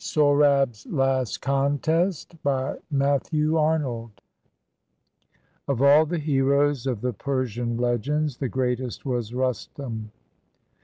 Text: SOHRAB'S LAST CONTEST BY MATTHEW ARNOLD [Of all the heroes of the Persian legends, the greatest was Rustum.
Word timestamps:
SOHRAB'S 0.03 0.87
LAST 0.87 1.43
CONTEST 1.43 2.41
BY 2.41 2.77
MATTHEW 2.89 3.55
ARNOLD 3.59 4.19
[Of 5.67 5.79
all 5.79 6.07
the 6.07 6.17
heroes 6.17 6.87
of 6.87 7.01
the 7.01 7.13
Persian 7.13 7.77
legends, 7.77 8.37
the 8.37 8.49
greatest 8.49 9.05
was 9.05 9.35
Rustum. 9.35 10.11